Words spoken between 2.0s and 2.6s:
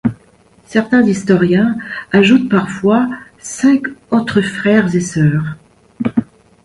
ajoutent